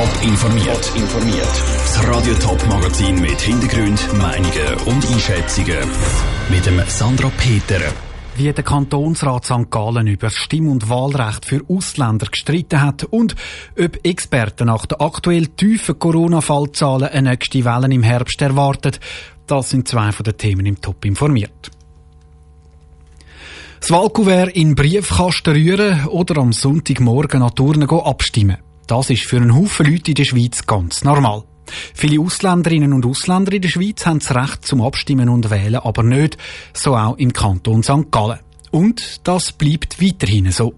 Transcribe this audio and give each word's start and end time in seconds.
Top 0.00 0.22
informiert. 0.22 0.92
informiert. 0.96 1.62
Das 1.76 2.08
Radio 2.08 2.32
Top 2.36 2.66
Magazin 2.68 3.20
mit 3.20 3.38
Hintergrund, 3.38 4.00
Meinungen 4.14 4.74
und 4.86 5.06
Einschätzungen 5.12 5.76
mit 6.48 6.64
dem 6.64 6.80
Sandra 6.86 7.30
Peter. 7.36 7.84
Wie 8.34 8.50
der 8.50 8.64
Kantonsrat 8.64 9.44
St. 9.44 9.70
Gallen 9.70 10.06
über 10.06 10.30
Stimm- 10.30 10.70
und 10.70 10.88
Wahlrecht 10.88 11.44
für 11.44 11.60
Ausländer 11.68 12.28
gestritten 12.28 12.80
hat 12.80 13.04
und 13.04 13.36
ob 13.78 14.02
Experten 14.02 14.68
nach 14.68 14.86
den 14.86 15.00
aktuell 15.00 15.48
tiefen 15.48 15.98
Corona-Fallzahlen 15.98 17.08
eine 17.08 17.28
nächste 17.32 17.62
Welle 17.66 17.94
im 17.94 18.02
Herbst 18.02 18.40
erwartet, 18.40 19.00
das 19.46 19.68
sind 19.68 19.86
zwei 19.86 20.12
von 20.12 20.24
den 20.24 20.38
Themen 20.38 20.64
im 20.64 20.80
Top 20.80 21.04
informiert. 21.04 21.70
Das 23.80 23.90
Wahlkuvert 23.90 24.56
in 24.56 24.74
Briefkasten 24.74 25.52
rühren 25.52 26.06
oder 26.06 26.40
am 26.40 26.54
Sonntagmorgen 26.54 27.42
an 27.42 27.54
Turnen 27.54 27.90
abstimmen. 27.90 28.69
Das 28.90 29.08
ist 29.08 29.22
für 29.22 29.36
einen 29.36 29.54
Haufen 29.54 29.86
Leute 29.86 30.10
in 30.10 30.16
der 30.16 30.24
Schweiz 30.24 30.66
ganz 30.66 31.04
normal. 31.04 31.44
Viele 31.94 32.20
Ausländerinnen 32.20 32.92
und 32.92 33.06
Ausländer 33.06 33.52
in 33.52 33.62
der 33.62 33.68
Schweiz 33.68 34.04
haben 34.04 34.18
das 34.18 34.34
Recht 34.34 34.66
zum 34.66 34.82
Abstimmen 34.82 35.28
und 35.28 35.48
Wählen, 35.48 35.76
aber 35.76 36.02
nicht, 36.02 36.36
so 36.74 36.96
auch 36.96 37.16
im 37.16 37.32
Kanton 37.32 37.84
St. 37.84 38.10
Gallen. 38.10 38.40
Und 38.72 39.20
das 39.28 39.52
bleibt 39.52 40.02
weiterhin 40.02 40.50
so. 40.50 40.74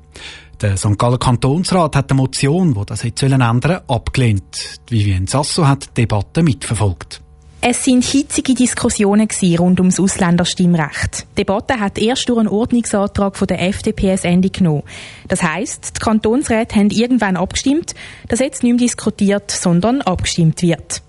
Der 0.61 0.77
St. 0.77 0.99
Gallen 0.99 1.19
Kantonsrat 1.19 1.97
hat 1.97 2.11
eine 2.11 2.21
Motion, 2.21 2.75
die 2.75 2.85
das 2.85 3.03
jetzt 3.03 3.23
ändern 3.23 3.63
sollen, 3.63 3.81
abgelehnt. 3.89 4.81
Vivien 4.91 5.27
Sasso 5.27 5.67
hat 5.67 5.97
die 5.97 6.03
Debatte 6.03 6.43
mitverfolgt. 6.43 7.23
Es 7.65 7.85
sind 7.85 8.03
hitzige 8.03 8.55
Diskussionen 8.55 9.29
rund 9.57 9.79
ums 9.79 10.01
Ausländerstimmrecht. 10.01 11.29
Die 11.31 11.45
Debatte 11.45 11.79
hat 11.79 11.97
erst 11.97 12.29
durch 12.29 12.41
einen 12.41 12.49
Ordnungsantrag 12.49 13.37
von 13.37 13.47
der 13.47 13.63
FDP 13.63 14.11
ein 14.11 14.19
Ende 14.25 14.51
genommen. 14.51 14.83
Das 15.29 15.45
heisst, 15.45 15.93
die 15.97 16.01
Kantonsräte 16.01 16.75
haben 16.75 16.91
irgendwann 16.91 17.37
abgestimmt, 17.37 17.95
dass 18.27 18.41
jetzt 18.41 18.65
nicht 18.65 18.73
mehr 18.73 18.81
diskutiert, 18.81 19.53
sondern 19.53 20.03
abgestimmt 20.03 20.61
wird. 20.61 21.03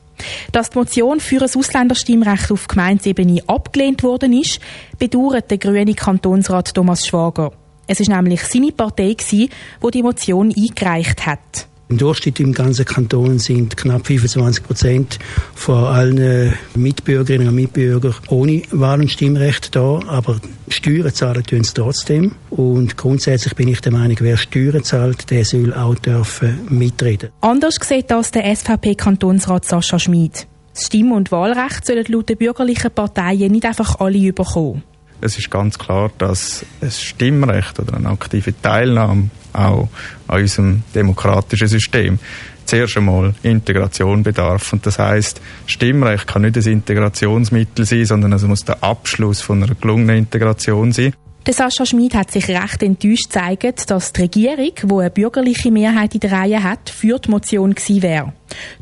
Dass 0.52 0.70
die 0.70 0.78
Motion 0.78 1.20
für 1.20 1.42
ein 1.42 1.50
Ausländerstimmrecht 1.56 2.52
auf 2.52 2.68
Gemeindeebene 2.68 3.42
abgelehnt 3.48 4.04
worden 4.04 4.34
ist, 4.34 4.60
bedauert 5.00 5.50
der 5.50 5.58
grüne 5.58 5.96
Kantonsrat 5.96 6.76
Thomas 6.76 7.08
Schwager. 7.08 7.52
Es 7.88 8.00
ist 8.00 8.10
nämlich 8.10 8.44
seine 8.44 8.72
Partei, 8.72 9.18
die 9.32 9.50
die 9.92 10.04
Motion 10.04 10.54
eingereicht 10.56 11.26
hat. 11.26 11.68
Im 11.94 12.00
Durchschnitt 12.00 12.40
im 12.40 12.54
ganzen 12.54 12.86
Kanton 12.86 13.38
sind 13.38 13.78
knapp 13.78 14.08
25 14.08 14.64
Prozent 14.64 15.20
von 15.54 15.84
allen 15.84 16.52
Mitbürgerinnen 16.74 17.50
und 17.50 17.54
Mitbürgern 17.54 18.16
ohne 18.30 18.64
Wahl- 18.72 19.02
und 19.02 19.12
Stimmrecht 19.12 19.76
da, 19.76 20.00
aber 20.08 20.38
Steuern 20.70 21.14
zahlen 21.14 21.44
tun 21.44 21.64
sie 21.64 21.76
trotzdem. 21.76 22.32
Und 22.50 22.98
grundsätzlich 22.98 23.54
bin 23.54 23.68
ich 23.68 23.80
der 23.82 23.92
Meinung, 23.92 24.18
wer 24.22 24.38
Steuern 24.38 24.84
zahlt, 24.84 25.30
der 25.30 25.46
soll 25.46 25.72
auch 25.72 25.94
dürfen 25.94 26.62
mitreden. 26.68 27.30
Anders 27.42 27.78
sieht 27.80 28.10
das 28.10 28.32
der 28.32 28.56
SVP-Kantonsrat 28.56 29.66
Sascha 29.66 30.00
Schmid. 30.00 30.48
Das 30.74 30.88
Stimm- 30.88 31.12
und 31.12 31.32
Wahlrecht 31.32 31.86
sollen 31.86 32.06
laut 32.08 32.28
den 32.28 32.38
bürgerlichen 32.38 32.90
Parteien 32.90 33.52
nicht 33.52 33.66
einfach 33.66 34.00
alle 34.00 34.34
bekommen. 34.34 34.82
Es 35.24 35.38
ist 35.38 35.50
ganz 35.50 35.80
klar, 35.80 36.12
dass 36.18 36.66
ein 36.82 36.92
Stimmrecht 36.92 37.80
oder 37.80 37.96
eine 37.96 38.10
aktive 38.10 38.54
Teilnahme 38.62 39.30
auch 39.54 39.88
an 40.28 40.42
unserem 40.42 40.84
demokratischen 40.94 41.70
System 41.70 42.20
zuerst 42.66 42.98
einmal 42.98 43.34
Integration 43.42 44.22
bedarf. 44.22 44.74
Und 44.74 44.86
das 44.86 45.00
heißt, 45.00 45.40
Stimmrecht 45.66 46.28
kann 46.28 46.42
nicht 46.42 46.58
ein 46.58 46.64
Integrationsmittel 46.64 47.86
sein, 47.86 48.06
sondern 48.06 48.34
es 48.34 48.44
muss 48.44 48.66
der 48.66 48.84
Abschluss 48.84 49.40
von 49.40 49.64
einer 49.64 49.76
gelungenen 49.76 50.18
Integration 50.18 50.92
sein. 50.92 51.14
Der 51.46 51.54
Sascha 51.54 51.86
Schmid 51.86 52.16
hat 52.16 52.32
sich 52.32 52.50
recht 52.50 52.84
enttäuscht 52.84 53.26
gezeigt, 53.26 53.90
dass 53.92 54.12
die 54.12 54.22
Regierung, 54.22 54.72
die 54.76 54.94
eine 54.94 55.10
bürgerliche 55.10 55.72
Mehrheit 55.72 56.16
in 56.16 56.22
der 56.22 56.32
Reihe 56.34 56.64
hat, 56.64 56.90
für 56.90 57.20
die 57.20 57.30
Motion 57.30 57.76
gewesen 57.76 58.02
wäre. 58.02 58.34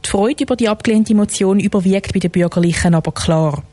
Die 0.04 0.10
Freude 0.10 0.44
über 0.44 0.56
die 0.56 0.70
abgelehnte 0.70 1.14
Motion 1.14 1.60
überwiegt 1.60 2.14
bei 2.14 2.20
den 2.20 2.32
Bürgerlichen 2.32 2.96
aber 2.96 3.12
klar. 3.12 3.64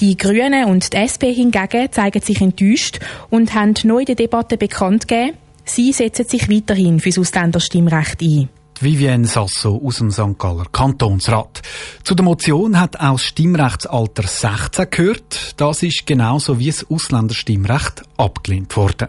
Die 0.00 0.16
Grünen 0.16 0.66
und 0.66 0.92
die 0.92 0.96
SP 0.98 1.32
hingegen 1.32 1.90
zeigen 1.90 2.22
sich 2.22 2.40
enttäuscht 2.40 3.00
und 3.30 3.54
haben 3.54 3.74
neu 3.84 4.00
in 4.00 4.06
der 4.06 4.14
Debatte 4.14 4.56
bekannt 4.56 5.08
gegeben, 5.08 5.36
sie 5.64 5.92
setzen 5.92 6.26
sich 6.26 6.50
weiterhin 6.50 7.00
für 7.00 7.10
das 7.10 7.18
Ausländerstimmrecht 7.18 8.22
ein. 8.22 8.48
Vivienne 8.80 9.26
Sasso 9.26 9.80
aus 9.82 9.96
dem 9.96 10.10
St. 10.10 10.38
Galler 10.38 10.66
Kantonsrat. 10.70 11.62
Zu 12.04 12.14
der 12.14 12.24
Motion 12.24 12.78
hat 12.78 13.00
auch 13.00 13.12
das 13.12 13.24
Stimmrechtsalter 13.24 14.24
16 14.24 14.90
gehört. 14.90 15.54
Das 15.56 15.82
ist 15.82 16.06
genauso 16.06 16.58
wie 16.58 16.66
das 16.66 16.84
Ausländerstimmrecht 16.90 18.02
abgelehnt 18.18 18.76
worden. 18.76 19.08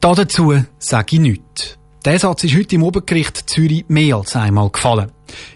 Dazu 0.00 0.54
sage 0.78 1.16
ich 1.16 1.20
nichts. 1.20 1.78
Der 2.04 2.18
Satz 2.18 2.44
ist 2.44 2.54
heute 2.54 2.74
im 2.74 2.82
Obergericht 2.82 3.48
Zürich 3.48 3.86
mehr 3.88 4.16
als 4.16 4.36
einmal 4.36 4.68
gefallen. 4.68 5.10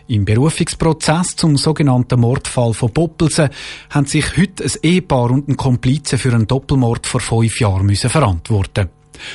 Im 0.07 0.25
Berufungsprozess 0.25 1.37
zum 1.37 1.59
sogenannten 1.59 2.19
Mordfall 2.19 2.73
von 2.73 2.91
Poppelsen 2.91 3.51
haben 3.91 4.07
sich 4.07 4.35
heute 4.39 4.65
ein 4.65 4.73
Ehepaar 4.83 5.31
und 5.31 5.47
ein 5.49 5.59
Komplize 5.59 6.17
für 6.17 6.33
einen 6.33 6.47
Doppelmord 6.47 7.07
vor 7.07 7.21
fünf 7.21 7.61
Jahren 7.61 7.85
müssen 7.85 8.09
verantworten. 8.09 8.89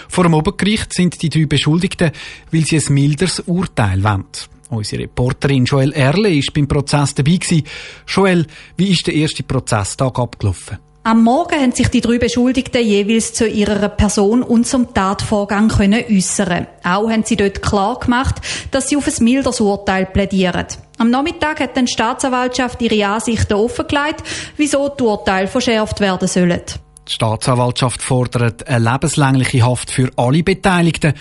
Vor 0.10 0.24
dem 0.24 0.34
Obergericht 0.34 0.92
sind 0.92 1.22
die 1.22 1.30
drei 1.30 1.46
Beschuldigten, 1.46 2.10
weil 2.50 2.66
sie 2.66 2.80
ein 2.80 2.94
milderes 2.96 3.42
Urteil 3.42 4.04
wollen. 4.04 4.26
Unsere 4.72 5.04
Reporterin 5.04 5.66
Joel 5.66 5.92
Erle 5.92 6.34
ist 6.34 6.52
beim 6.52 6.68
Prozess 6.68 7.14
dabei 7.14 7.36
gewesen. 7.36 7.64
Joel, 8.08 8.48
wie 8.76 8.90
ist 8.90 9.06
der 9.06 9.14
erste 9.14 9.44
Prozesstag 9.44 10.18
abgelaufen? 10.18 10.80
Am 11.06 11.22
Morgen 11.22 11.60
haben 11.60 11.74
sich 11.74 11.90
die 11.90 12.00
drei 12.00 12.18
Beschuldigten 12.18 12.82
jeweils 12.82 13.34
zu 13.34 13.46
ihrer 13.46 13.90
Person 13.90 14.42
und 14.42 14.66
zum 14.66 14.94
Tatvorgang 14.94 15.68
können 15.68 16.02
äußern. 16.10 16.66
Auch 16.82 17.10
haben 17.10 17.24
sie 17.26 17.36
dort 17.36 17.62
klar 17.62 18.00
gemacht, 18.00 18.36
dass 18.72 18.88
sie 18.88 18.96
auf 18.96 19.08
ein 19.08 19.24
milderes 19.26 19.60
Urteil 19.60 20.06
plädieren. 20.06 20.66
Am 21.00 21.10
Nachmittag 21.10 21.60
hat 21.60 21.76
dann 21.76 21.88
die 21.88 21.92
Staatsanwaltschaft 21.92 22.82
ihre 22.82 23.06
Ansichten 23.06 23.56
offengelegt, 23.56 24.24
wieso 24.56 24.88
die 24.88 25.04
Urteile 25.04 25.50
verschärft 25.50 26.00
werden 26.00 26.30
sollen. 26.30 26.62
Die 27.06 27.12
Staatsanwaltschaft 27.12 28.02
fordert 28.02 28.66
eine 28.66 28.90
lebenslängliche 28.90 29.66
Haft 29.66 29.92
für 29.92 30.10
alle 30.16 30.42
Beteiligten. 30.42 31.16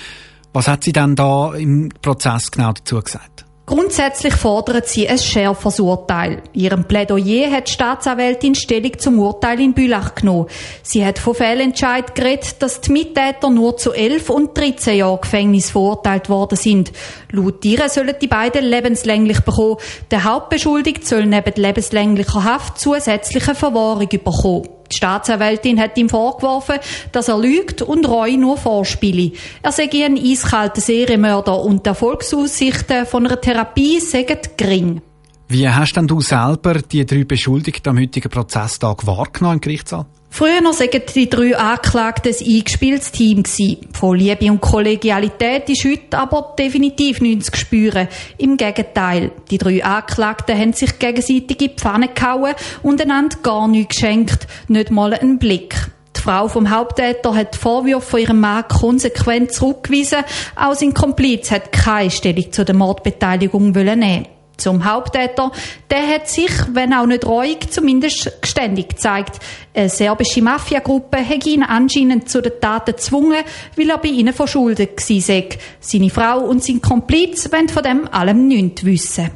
Was 0.53 0.69
hat 0.69 0.85
sie 0.85 0.93
denn 0.93 1.17
da 1.17 1.55
im 1.55 1.89
Prozess 2.01 2.53
genau 2.53 2.73
dazu 2.73 3.01
gesagt? 3.01 3.47
Grundsätzlich 3.73 4.35
fordert 4.35 4.87
sie 4.87 5.09
ein 5.09 5.17
schärferes 5.17 5.81
Urteil. 5.81 6.43
Ihrem 6.53 6.85
Plädoyer 6.85 7.51
hat 7.51 7.69
die 7.69 7.73
Staatsanwältin 7.73 8.55
Stellung 8.55 8.99
zum 8.99 9.19
Urteil 9.19 9.61
in 9.61 9.73
Bülach 9.73 10.15
genommen. 10.15 10.49
Sie 10.83 11.03
hat 11.03 11.19
von 11.19 11.35
Fehlentscheid 11.35 12.15
geredet, 12.15 12.57
dass 12.59 12.83
die 12.83 12.93
Mittäter 12.93 13.49
nur 13.49 13.79
zu 13.79 13.93
11 13.93 14.29
und 14.29 14.59
13 14.59 14.99
Jahren 14.99 15.23
Gefängnis 15.23 15.71
verurteilt 15.71 16.29
worden 16.29 16.57
sind. 16.57 16.93
Laut 17.31 17.65
ihr 17.65 17.89
sollen 17.89 18.15
die 18.21 18.27
beiden 18.27 18.67
lebenslänglich 18.67 19.41
bekommen. 19.41 19.79
Der 20.11 20.25
Hauptbeschuldigte 20.25 21.07
soll 21.07 21.25
neben 21.25 21.55
lebenslänglicher 21.57 22.45
Haft 22.45 22.79
zusätzliche 22.79 23.55
Verwahrung 23.55 24.07
bekommen. 24.07 24.69
Die 24.93 24.97
Staatsanwältin 24.97 25.81
hat 25.81 25.97
ihm 25.97 26.09
vorgeworfen, 26.09 26.77
dass 27.13 27.29
er 27.29 27.39
lügt 27.39 27.83
und 27.83 28.07
Roy 28.07 28.37
nur 28.37 28.57
vorspiele. 28.57 29.33
Er 29.63 29.73
sei 29.73 29.89
ein 30.05 30.19
eiskalter 30.19 30.81
Serienmörder 30.81 31.61
und 31.61 31.87
die 31.87 31.89
Erfolgsaussichten 31.89 33.07
von 33.07 33.27
einer 33.27 33.41
Therapie 33.41 34.01
seien 34.01 34.39
gering. 34.57 35.01
Wie 35.49 35.69
hast 35.69 35.95
denn 35.95 36.07
du 36.07 36.21
selber 36.21 36.75
die 36.75 37.05
drei 37.05 37.25
Beschuldigten 37.25 37.91
am 37.91 37.99
heutigen 37.99 38.31
Prozesstag 38.31 39.07
wahrgenommen 39.07 39.57
im 39.57 39.61
Gerichtssaal? 39.61 40.07
Früher 40.35 40.63
noch 40.63 40.73
sagen 40.73 41.03
die 41.15 41.29
drei 41.29 41.55
Anklagten 41.55 42.33
ein 42.33 42.55
eingespieltes 42.55 43.13
Team 43.13 43.43
gewesen. 43.43 43.87
Von 43.93 44.17
Liebe 44.17 44.51
und 44.51 44.63
Kollegialität 44.63 45.69
ist 45.69 45.85
heute 45.85 46.19
aber 46.19 46.55
definitiv 46.59 47.21
nichts 47.21 47.51
zu 47.51 47.59
spüren. 47.59 48.09
Im 48.39 48.57
Gegenteil. 48.57 49.33
Die 49.51 49.59
drei 49.59 49.85
Anklagten 49.85 50.59
haben 50.59 50.73
sich 50.73 50.99
gegenseitig 50.99 51.61
in 51.61 51.69
die 51.69 51.69
Pfanne 51.77 52.09
gehauen 52.09 52.55
und 52.83 53.03
einander 53.03 53.37
gar 53.43 53.69
nichts 53.69 53.97
geschenkt. 53.97 54.47
Nicht 54.69 54.91
mal 54.91 55.13
einen 55.13 55.39
Blick. 55.39 55.77
Die 56.17 56.23
Frau 56.23 56.49
vom 56.49 56.71
Haupttäter 56.71 57.35
hat 57.35 57.55
die 57.55 57.59
Vorwürfe 57.59 58.09
von 58.13 58.21
ihrem 58.21 58.41
Mann 58.41 58.67
konsequent 58.69 59.53
zurückgewiesen. 59.53 60.25
Auch 60.57 60.73
sein 60.73 60.95
Kompliz 60.95 61.51
hat 61.51 61.73
keine 61.73 62.11
Stellung 62.11 62.51
zu 62.51 62.65
der 62.65 62.75
Mordbeteiligung 62.75 63.73
nehmen 63.73 64.27
zum 64.63 64.85
Haupttäter, 64.85 65.53
der 65.91 66.07
hat 66.07 66.29
sich, 66.29 66.51
wenn 66.73 66.95
auch 66.95 67.07
nicht 67.07 67.27
reuig, 67.27 67.71
zumindest 67.71 68.41
geständig 68.41 68.91
gezeigt. 68.91 69.39
Eine 69.75 69.89
serbische 69.89 70.43
Mafiagruppe 70.43 71.19
hat 71.19 71.47
ihn 71.47 71.63
anscheinend 71.63 72.29
zu 72.29 72.41
den 72.41 72.53
Taten 72.61 72.93
gezwungen, 72.93 73.43
weil 73.77 73.91
er 73.91 73.99
bei 73.99 74.09
ihnen 74.09 74.33
verschuldet 74.33 74.99
war. 74.99 75.59
Seine 75.81 76.11
Frau 76.11 76.41
und 76.41 76.63
sein 76.63 76.81
Kompliz 76.81 77.51
wollen 77.53 77.69
von 77.69 77.83
dem 77.83 78.09
allem 78.09 78.49
nichts 78.49 78.85
wissen. 78.85 79.31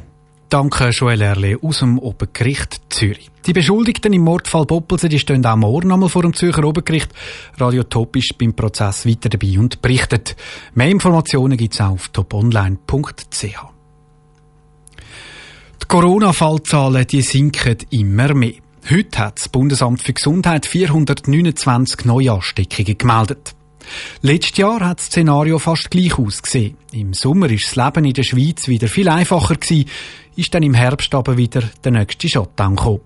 Danke, 0.49 0.89
Joel 0.91 1.21
Erle 1.21 1.57
aus 1.61 1.79
dem 1.79 1.99
Obergericht 1.99 2.79
Zürich. 2.89 3.29
Die 3.45 3.51
Beschuldigten 3.51 4.13
im 4.13 4.21
Mordfall 4.21 4.65
Boppelsen 4.65 5.09
die 5.09 5.19
stehen 5.19 5.45
auch 5.45 5.57
morgen 5.57 5.91
einmal 5.91 6.07
vor 6.07 6.21
dem 6.21 6.33
Zürcher 6.33 6.63
Obergericht. 6.63 7.09
Radio 7.57 7.83
Top 7.83 8.15
ist 8.15 8.37
beim 8.37 8.53
Prozess 8.53 9.05
weiter 9.05 9.27
dabei 9.27 9.59
und 9.59 9.81
berichtet. 9.81 10.37
Mehr 10.73 10.87
Informationen 10.87 11.57
gibt 11.57 11.73
es 11.73 11.81
auf 11.81 12.09
toponline.ch. 12.09 13.76
Die 15.81 15.87
Corona-Fallzahlen 15.87 17.07
die 17.07 17.21
sinken 17.21 17.77
immer 17.91 18.33
mehr. 18.33 18.53
Heute 18.89 19.19
hat 19.19 19.39
das 19.39 19.49
Bundesamt 19.49 20.01
für 20.01 20.13
Gesundheit 20.13 20.65
429 20.65 22.05
Neuansteckungen 22.05 22.97
gemeldet. 22.97 23.55
Letztes 24.21 24.57
Jahr 24.57 24.81
hat 24.81 24.99
das 24.99 25.07
Szenario 25.07 25.59
fast 25.59 25.91
gleich 25.91 26.17
ausgesehen. 26.17 26.77
Im 26.91 27.13
Sommer 27.13 27.49
ist 27.49 27.67
das 27.67 27.75
Leben 27.75 28.05
in 28.05 28.13
der 28.13 28.23
Schweiz 28.23 28.67
wieder 28.67 28.87
viel 28.87 29.09
einfacher 29.09 29.55
gewesen, 29.55 29.89
ist 30.35 30.53
dann 30.53 30.63
im 30.63 30.73
Herbst 30.73 31.13
aber 31.15 31.37
wieder 31.37 31.63
der 31.83 31.91
nächste 31.91 32.27
Shutdown 32.27 32.75
gekommen. 32.75 33.01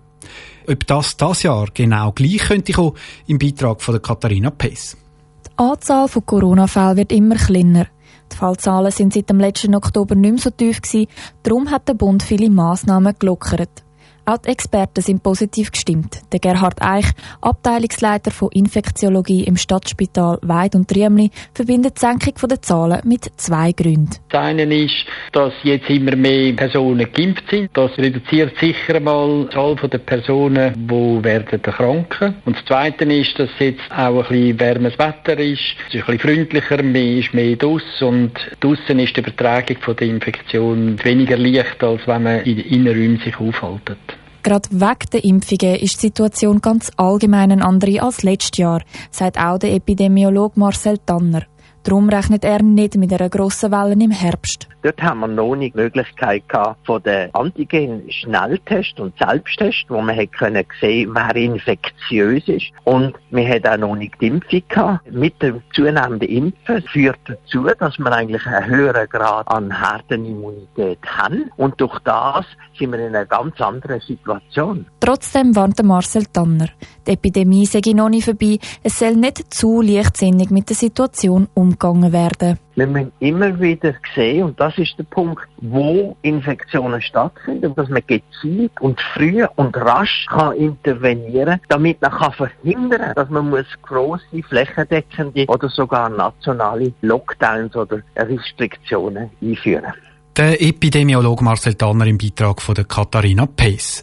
Ob 0.67 0.87
das 0.87 1.17
das 1.17 1.43
Jahr 1.43 1.67
genau 1.73 2.11
gleich 2.11 2.39
könnte 2.39 2.73
kommen, 2.73 2.95
im 3.27 3.39
Beitrag 3.39 3.81
von 3.81 3.93
der 3.93 4.01
Katharina 4.01 4.49
Pace. 4.49 4.97
Die 5.45 5.57
Anzahl 5.57 6.07
von 6.07 6.25
Corona-Fällen 6.25 6.97
wird 6.97 7.11
immer 7.11 7.35
kleiner. 7.35 7.87
Die 8.31 8.37
Fallzahlen 8.37 8.91
sind 8.91 9.13
seit 9.13 9.29
dem 9.29 9.39
letzten 9.39 9.75
Oktober 9.75 10.15
nicht 10.15 10.31
mehr 10.31 10.41
so 10.41 10.49
tief 10.49 10.81
gewesen, 10.81 11.07
darum 11.43 11.69
hat 11.69 11.87
der 11.87 11.93
Bund 11.93 12.23
viele 12.23 12.49
Massnahmen 12.49 13.15
gelockert. 13.19 13.83
Auch 14.25 14.37
die 14.37 14.49
Experten 14.49 15.01
sind 15.01 15.23
positiv 15.23 15.71
gestimmt. 15.71 16.21
Der 16.31 16.39
Gerhard 16.39 16.81
Eich, 16.81 17.07
Abteilungsleiter 17.41 18.29
von 18.29 18.49
Infektiologie 18.51 19.43
im 19.45 19.57
Stadtspital 19.57 20.37
Weid 20.43 20.75
und 20.75 20.87
Triemli, 20.87 21.31
verbindet 21.53 21.95
die 21.97 22.01
Senkung 22.01 22.49
der 22.49 22.61
Zahlen 22.61 23.01
mit 23.03 23.31
zwei 23.37 23.71
Gründen. 23.71 24.11
Das 24.29 24.41
eine 24.41 24.63
ist, 24.63 25.05
dass 25.31 25.53
jetzt 25.63 25.89
immer 25.89 26.15
mehr 26.15 26.53
Personen 26.53 27.11
geimpft 27.11 27.49
sind. 27.49 27.71
Das 27.73 27.97
reduziert 27.97 28.53
sicher 28.59 28.99
mal 28.99 29.45
die 29.45 29.53
Zahl 29.53 29.75
der 29.75 29.97
Personen, 29.97 30.87
die 30.87 31.23
werden 31.23 31.63
erkranken. 31.63 32.35
Und 32.45 32.57
das 32.57 32.65
zweite 32.65 33.05
ist, 33.05 33.39
dass 33.39 33.49
jetzt 33.59 33.81
auch 33.89 34.23
ein 34.23 34.29
bisschen 34.29 34.59
wärmeres 34.59 34.99
Wetter 34.99 35.39
ist. 35.39 35.61
Es 35.87 35.95
ist 35.95 36.07
ein 36.07 36.17
bisschen 36.17 36.19
freundlicher, 36.19 36.83
man 36.83 36.95
ist 36.95 37.33
mehr 37.33 37.55
draussen 37.55 38.07
und 38.07 38.31
draussen 38.59 38.99
ist 38.99 39.15
die 39.15 39.21
Übertragung 39.21 39.77
der 39.97 40.07
Infektion 40.07 41.03
weniger 41.03 41.37
leicht, 41.37 41.83
als 41.83 42.05
wenn 42.05 42.23
man 42.23 42.41
in 42.41 42.57
den 42.57 42.65
Innenräumen 42.65 43.19
sich 43.19 43.39
aufhält. 43.39 43.97
Gerade 44.43 44.69
wegen 44.71 45.09
der 45.13 45.23
Impfungen 45.23 45.75
ist 45.75 45.97
die 45.97 46.07
Situation 46.07 46.61
ganz 46.61 46.91
allgemein 46.97 47.51
eine 47.51 47.65
andere 47.65 48.01
als 48.01 48.23
letztes 48.23 48.57
Jahr, 48.57 48.81
sagt 49.11 49.37
auch 49.37 49.59
der 49.59 49.73
Epidemiologe 49.73 50.59
Marcel 50.59 50.97
Tanner. 51.05 51.43
Darum 51.83 52.09
rechnet 52.09 52.45
er 52.45 52.61
nicht 52.61 52.95
mit 52.95 53.11
einer 53.11 53.29
grossen 53.29 53.71
Welle 53.71 53.93
im 53.93 54.11
Herbst. 54.11 54.67
Dort 54.83 55.01
haben 55.01 55.19
wir 55.19 55.27
noch 55.27 55.55
nicht 55.55 55.75
die 55.75 55.79
Möglichkeit 55.79 56.47
gehabt 56.49 56.85
von 56.85 57.01
den 57.03 57.33
Antigen-Schnelltest 57.33 58.99
und 58.99 59.13
Selbsttest, 59.17 59.85
wo 59.89 60.01
man 60.01 60.15
hätte 60.15 60.37
können 60.37 60.65
sehen, 60.79 61.11
wer 61.13 61.35
infektiös 61.35 62.47
ist. 62.47 62.71
Und 62.83 63.13
wir 63.29 63.47
haben 63.47 63.65
auch 63.65 63.77
noch 63.77 63.95
nicht 63.95 64.19
die 64.19 64.27
Impfung 64.27 64.63
gehabt. 64.67 65.11
Mit 65.11 65.39
dem 65.41 65.61
zunehmenden 65.73 66.27
Impfen 66.27 66.81
führt 66.91 67.19
dazu, 67.25 67.63
dass 67.77 67.97
wir 67.99 68.11
eigentlich 68.11 68.45
einen 68.47 68.65
höheren 68.65 69.07
Grad 69.07 69.47
an 69.47 69.71
Herdenimmunität 69.71 70.99
haben. 71.05 71.51
Und 71.57 71.79
durch 71.79 71.99
das 71.99 72.45
sind 72.77 72.91
wir 72.91 72.99
in 72.99 73.15
einer 73.15 73.25
ganz 73.25 73.59
anderen 73.61 73.99
Situation. 74.01 74.85
Trotzdem 74.99 75.55
warnt 75.55 75.81
Marcel 75.83 76.25
Tanner. 76.25 76.69
Die 77.11 77.15
Epidemie 77.15 77.65
sei 77.65 77.81
noch 77.93 78.07
nicht 78.07 78.23
vorbei. 78.23 78.57
Es 78.83 78.99
soll 78.99 79.17
nicht 79.17 79.53
zu 79.53 79.81
leichtsinnig 79.81 80.49
mit 80.49 80.69
der 80.69 80.77
Situation 80.77 81.49
umgegangen 81.53 82.13
werden. 82.13 82.57
Wir 82.75 82.87
müssen 82.87 83.11
immer 83.19 83.59
wieder 83.59 83.95
sehen, 84.15 84.45
und 84.45 84.59
das 84.61 84.77
ist 84.77 84.97
der 84.97 85.03
Punkt, 85.03 85.45
wo 85.57 86.15
Infektionen 86.21 87.01
stattfinden, 87.01 87.75
dass 87.75 87.89
man 87.89 88.01
gezielt 88.07 88.71
und 88.79 89.01
früh 89.13 89.45
und 89.57 89.75
rasch 89.75 90.25
kann 90.29 90.55
intervenieren 90.55 91.59
damit 91.67 92.01
man 92.01 92.11
kann 92.11 92.31
verhindern 92.31 93.11
dass 93.13 93.29
man 93.29 93.49
muss 93.49 93.65
grosse, 93.81 94.41
flächendeckende 94.47 95.47
oder 95.47 95.67
sogar 95.67 96.07
nationale 96.07 96.93
Lockdowns 97.01 97.75
oder 97.75 98.01
Restriktionen 98.15 99.31
einführen 99.41 99.83
muss. 99.83 100.10
Der 100.37 100.61
Epidemiologe 100.61 101.43
Marcel 101.43 101.75
Tanner 101.75 102.05
im 102.05 102.17
Beitrag 102.17 102.61
von 102.61 102.73
der 102.73 102.85
Katharina 102.85 103.45
Pace. 103.45 104.01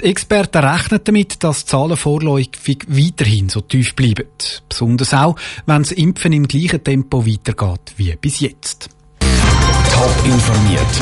Die 0.00 0.04
Experten 0.04 0.64
rechnen 0.64 1.00
damit, 1.04 1.44
dass 1.44 1.64
die 1.64 1.70
Zahlen 1.70 1.96
vorläufig 1.96 2.84
weiterhin 2.88 3.48
so 3.48 3.60
tief 3.60 3.94
bleiben. 3.94 4.26
Besonders 4.68 5.14
auch, 5.14 5.36
wenn 5.66 5.82
das 5.82 5.92
Impfen 5.92 6.32
im 6.32 6.48
gleichen 6.48 6.82
Tempo 6.82 7.24
weitergeht 7.24 7.92
wie 7.96 8.16
bis 8.16 8.40
jetzt. 8.40 8.88
Top 9.20 10.24
informiert, 10.24 11.00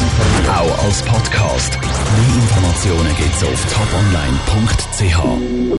auch 0.49 0.85
als 0.85 1.01
Podcast. 1.03 1.79
Mehr 1.81 2.35
Informationen 2.43 3.17
gibt's 3.17 3.45
auf 3.45 3.65
toponline.ch. 3.73 5.73